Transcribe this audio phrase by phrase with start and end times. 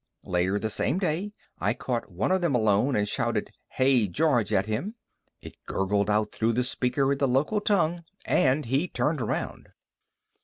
[0.23, 4.65] Later the same day, I caught one of them alone and shouted "Hey, George!" at
[4.65, 4.95] him.
[5.43, 9.67] It gurgled out through the speaker in the local tongue and he turned around.